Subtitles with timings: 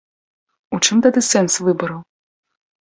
[0.77, 2.03] У чым тады сэнс выбараў?